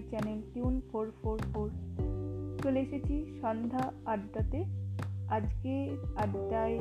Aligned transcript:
My 0.00 0.08
channel 0.08 0.42
tune 0.54 0.80
four 0.92 1.10
four 1.22 1.38
four 1.54 1.70
চলে 2.62 2.80
এসেছি 2.80 3.38
সন্ধ্যা 3.42 3.92
আড্ডাতে। 4.04 4.64
আজকে 5.28 5.96
আড্ডায় 6.16 6.78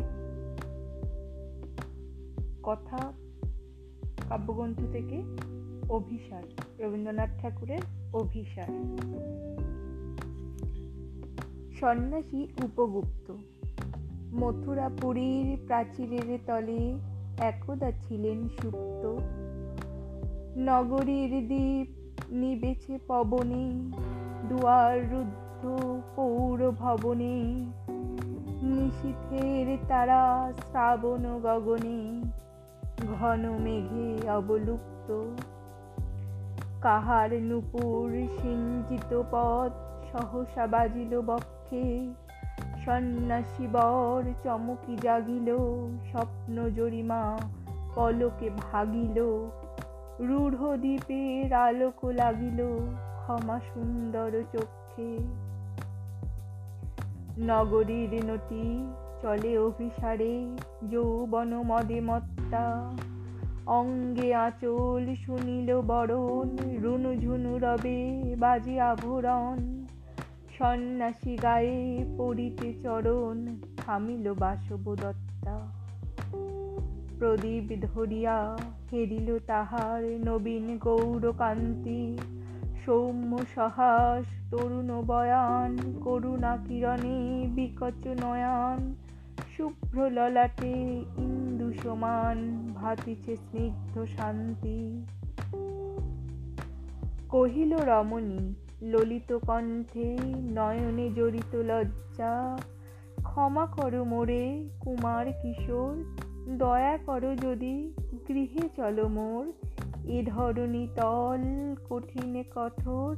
কথা, 2.63 3.11
কাব্যগ্রন্থ 4.29 4.79
থেকে 4.91 5.23
অভিসার, 5.89 6.43
রবীন্দ্রনাথ 6.79 7.29
ঠাকুরের 7.41 7.79
অভিসার। 8.13 8.69
সন্ন্যাসী 11.79 12.47
উপগুপ্ত। 12.63 13.33
মথুরাপুরীর 14.33 15.57
প্রাচীরের 15.65 16.39
তলে 16.45 16.97
একদা 17.37 17.91
ছিলেন 17.91 18.49
সুপ্ত। 18.61 19.15
নগরীর 20.57 21.47
দ্বীপ 21.47 21.98
নিবেছে 22.31 22.99
পবনে, 23.07 23.91
দুয়ার 24.49 25.11
রুদ্ধ 25.11 25.81
পৌর 26.15 26.71
ভবনে 26.71 27.65
নিশীথের 28.63 29.77
তারা 29.87 30.51
শ্রাবণ 30.57 31.39
গগনে, 31.39 32.21
ঘন 33.19 33.49
মেঘে 33.49 34.29
অবলুপ্ত। 34.29 35.29
কাহার 36.81 37.33
নুপুর 37.33 38.11
সিঞ্চিত 38.41 39.21
পথ 39.31 39.71
সহসা 40.11 40.67
বাজিল 40.67 41.21
বক্ষে, 41.21 42.13
সন্ন্যাসী 42.85 43.67
বর 43.67 44.23
চমকি 44.43 44.97
জাগিল, 45.01 45.57
স্বপ্ন 46.11 46.69
জরিমা 46.69 47.39
পলকে 47.95 48.49
ভাগিল। 48.49 49.47
রূঢ় 50.19 50.77
দ্বীপের 50.77 51.53
আলোক 51.53 52.05
লাগিল 52.05 52.77
ক্ষমা 53.15 53.59
সুন্দর 53.59 54.31
চক্ষে। 54.53 55.19
নগরীর 57.37 58.25
নটি 58.25 58.93
চলে 59.21 59.57
অভিসারে, 59.57 60.57
যৌবন 60.91 61.55
মদে 61.55 62.01
মত্তা। 62.01 62.91
অঙ্গে 63.65 64.33
আঁচল 64.33 65.15
শুনিল 65.15 65.81
বরণ, 65.81 66.57
রুনু 66.81 67.15
ঝুনু 67.15 67.57
রবে 67.57 68.35
বাজে 68.39 68.81
আভরণ। 68.81 69.85
সন্ন্যাসী 70.57 71.35
গায়ে 71.35 72.05
পড়িতে 72.17 72.73
চরণ, 72.73 73.45
থামিল 73.77 74.33
বাসব 74.33 74.95
দত্তা 74.95 75.78
প্রদীপ 77.19 77.85
ধরিয়া 77.85 78.57
হেরিল 78.93 79.39
তাহার 79.47 80.03
নবীন 80.03 80.77
গৌরকান্তি। 80.77 82.17
সৌম্য 82.85 83.37
সহাস, 83.55 84.25
তরুণ 84.51 85.01
বয়ান, 85.01 85.77
করুণা 86.03 86.57
কিরণে 86.67 87.47
বিকচ 87.55 88.07
নয়ান। 88.07 88.95
শুভ্র 89.57 90.09
ললাটে 90.09 90.71
ইন্দু 91.17 91.71
সমান, 91.83 92.67
ভাতিছে 92.75 93.35
স্নিগ্ধ 93.35 94.05
শান্তি। 94.17 95.05
কহিল 97.29 97.75
রমণী, 97.75 98.53
ললিত 98.81 99.37
কণ্ঠে 99.37 100.17
নয়নে 100.25 101.09
জড়িত 101.09 101.55
লজ্জা। 101.55 102.57
ক্ষমা 103.23 103.65
করো 103.65 104.03
মোরে, 104.03 104.69
কুমার 104.79 105.25
কিশোর 105.41 106.03
দয়া 106.57 106.97
করো 107.05 107.35
যদি 107.35 107.93
গৃহে 108.27 108.69
চলো 108.77 109.07
মোর। 109.07 109.51
এ 110.05 110.23
ধরণী 110.25 110.87
তল 110.95 111.75
কঠিনে 111.89 112.43
কঠোর, 112.55 113.17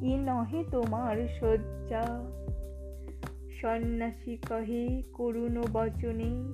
এ 0.00 0.16
নহে 0.16 0.64
তোমার 0.70 1.16
শয্যা। 1.40 2.24
সন্ন্যাসী 3.60 4.36
কহে, 4.36 5.02
করুণ 5.12 5.62
বচনে, 5.72 6.52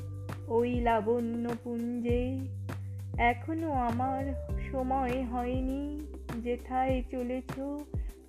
ওই 0.49 0.81
লাবণ্য 0.81 1.49
পুঞ্জে, 1.65 2.39
এখনও 3.19 3.73
আমার 3.73 4.49
সময় 4.73 5.25
হয়নি। 5.25 6.01
যেথায় 6.45 7.03
চলেছ, 7.11 7.61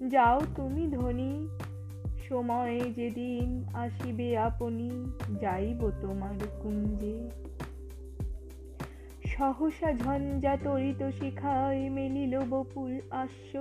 যাও 0.09 0.41
তুমি 0.55 0.87
ধনী। 0.87 1.47
সময় 2.29 2.79
যেদিন 2.79 3.63
আসিবে 3.73 4.37
আপনি, 4.37 4.89
যাইব 5.41 5.91
তোমার 6.01 6.33
কুঞ্জে। 6.63 7.29
সহসা 9.41 9.93
ঝঞ্ঝা 9.93 10.57
তরিত 10.63 11.09
শিখায় 11.09 11.89
মেলিল 11.89 12.39
বপুল 12.39 13.01
আস্য 13.11 13.59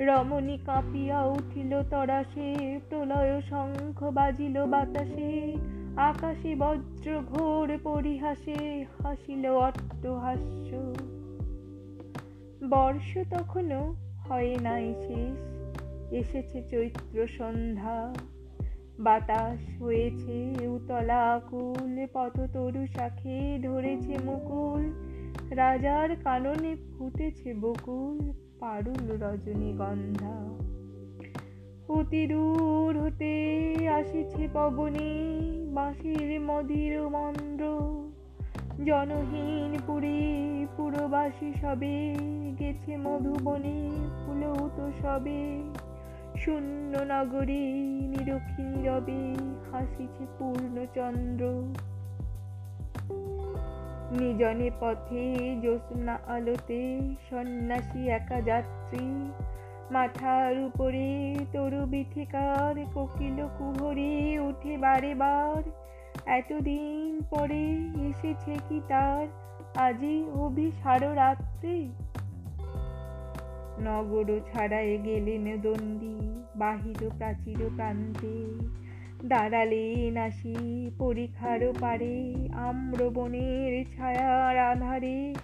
রমণী 0.00 0.58
কাঁপিয়া 0.66 1.24
উঠিল 1.24 1.82
তরাসে, 1.82 2.78
প্রলয় 2.90 3.40
শঙ্খ 3.40 4.02
বাজিল 4.02 4.66
বাতাসে। 4.66 5.56
আকাশে 5.96 6.54
বজ্র 6.54 7.20
ঘোর 7.20 7.78
পরিহাসে 7.82 8.84
হাসিল 9.02 9.46
অট্টহাস্য। 9.46 10.94
বর্ষ 12.70 13.18
তখনও 13.30 13.94
হয় 14.28 14.56
নাই 14.60 14.94
শেষ, 14.94 15.38
এসেছে 16.12 16.62
চৈত্র 16.70 17.26
সন্ধ্যা। 17.26 18.14
বাতাস 19.00 19.82
হয়েছে, 19.82 20.68
উতলা 20.68 21.32
আকুল 21.34 22.06
পথতরু 22.12 22.86
শাখে 22.86 23.58
ধরেছে 23.62 24.18
মুকুল। 24.24 24.92
রাজার 25.50 26.16
কাননে 26.24 26.76
ফুটেছে 26.76 27.54
বকুল, 27.54 28.32
পারুল 28.60 29.06
রজনীগন্ধা। 29.22 30.36
অতি 31.88 32.26
দূর 32.26 32.98
হতে 32.98 33.34
আসিছে 33.88 34.48
পবনে, 34.52 35.10
বাঁশির 35.74 36.40
মদির 36.40 37.00
মন্দ্র 37.00 37.64
জনহীন 38.84 39.78
পুরী 39.86 40.66
পুরবাসী 40.76 41.52
সবে 41.60 42.14
গেছে 42.58 42.96
মধুবনে 42.96 43.90
ফুলৌত 44.24 44.90
সবে। 45.02 45.62
শূন্য 46.36 46.98
নগরী 46.98 47.66
নিরক্ষী 48.06 48.62
নীরবে 48.62 49.34
হাসিছে 49.72 50.26
পূর্ণচন্দ্র 50.38 51.44
নিজনে 54.20 54.70
পথে 54.80 55.56
জ্যোৎস্না 55.60 56.18
আলোতে 56.26 57.00
সন্ন্যাসী 57.30 58.08
একা 58.08 58.40
যাত্রী। 58.40 59.32
মাথার 59.90 60.58
উপরে 60.58 61.36
তরু 61.52 61.86
বিথিকার 61.86 62.84
কোকিল 62.94 63.48
কুহরে 63.58 64.38
উঠে 64.38 64.78
বারে 64.78 65.14
বার। 65.14 65.62
এতদিন 66.26 67.20
পরে 67.30 67.64
এসেছে 68.08 68.56
কি 68.68 68.80
তার? 68.88 69.26
আজি 69.76 70.24
অভিসার 70.34 71.16
রাত্রে 71.16 71.88
নগর 73.80 74.40
ছাড়ায় 74.52 74.98
গেলেন 75.04 75.60
দণ্ডী 75.60 76.16
বাহির 76.56 77.10
প্রাচীর 77.18 77.56
প্রান্তে। 77.76 78.44
দাঁড়ালেন 79.28 80.16
আসি 80.16 80.90
পরীক্ষার 80.98 81.72
পারে, 81.80 82.34
আম্রবনের 82.52 83.84
ছায়ার 83.96 84.58
আধারে। 84.58 85.34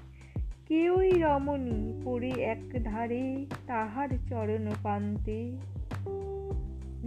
কেউই 0.69 1.11
রমণী 1.11 2.03
পড়ে 2.05 2.31
এক 2.31 2.85
ধারে 2.85 3.47
তাহার 3.67 4.09
চরণ 4.29 4.71
পান্তে 4.83 5.53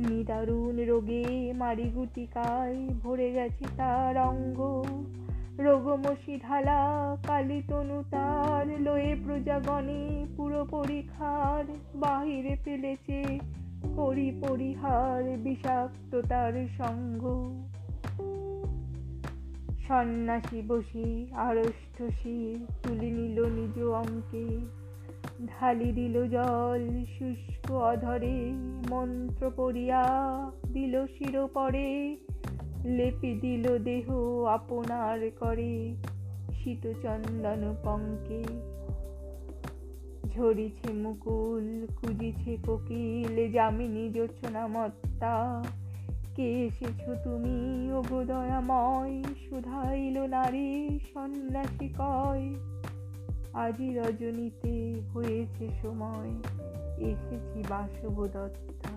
নিদারুণ 0.09 0.85
রোগে 0.85 1.53
মারিগুটিকায় 1.53 2.87
ভরে 3.03 3.31
গেছে 3.31 3.65
তার 3.77 4.17
অঙ্গ। 4.17 4.85
রোগমসি 5.85 6.37
ঢালা 6.37 6.81
কালী 7.27 7.61
তনু 7.67 8.03
তার 8.11 8.81
লয়ে 8.81 9.15
প্রজাগণে 9.25 10.25
পুরো 10.37 10.65
পরীক্ষার 10.65 11.63
বাহিরে 11.95 12.55
ফেলেছে 12.63 13.39
করি 13.95 14.41
পরিহার 14.47 15.37
বিষাক্ত 15.37 16.21
তার 16.29 16.53
সঙ্গ। 16.77 17.23
সন্ন্যাসী 19.87 20.61
বসি 20.67 21.27
আড়ষ্ট 21.33 22.03
শির 22.23 22.65
তুলে 22.83 23.11
নিল 23.11 23.45
নিজ 23.45 23.83
অঙ্কে, 23.83 24.47
ঢালি 25.45 25.91
দিল 25.91 26.27
জল 26.27 27.05
শুষ্ক 27.17 27.71
অধরে, 27.71 28.51
মন্ত্র 28.89 29.51
পড়িয়া 29.55 30.03
দিল 30.73 31.05
শির 31.05 31.47
পরে 31.47 32.17
লেপি 32.85 33.33
দিল 33.33 33.79
দেহ 33.79 34.11
আপনার 34.43 35.29
করে 35.39 35.95
শীত 36.53 36.91
চন্দন 37.01 37.75
পঙ্কে। 37.83 38.43
ঝরিছে 40.29 40.93
মুকুল, 40.93 41.87
কুজিছে 42.01 42.57
কোকিল, 42.65 43.51
যামিনী 43.51 44.09
জোছনা 44.09 44.67
মত্তা। 44.67 45.63
কে 46.35 46.65
এসেছ 46.65 47.09
তুমি, 47.23 47.91
ওগো 47.91 48.23
দয়াময়? 48.23 49.23
শুধাইল 49.49 50.19
নারী 50.19 50.99
সন্ন্যাসী 51.13 51.89
কয়। 51.97 52.55
আজি 53.53 53.99
রজনীতে 53.99 55.01
হয়েছে 55.13 55.67
সময়, 55.81 56.29
এসেছি 56.97 57.63
বাসব 57.69 58.27
দত্তা 58.27 58.94